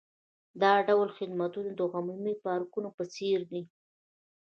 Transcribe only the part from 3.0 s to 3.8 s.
څیر دي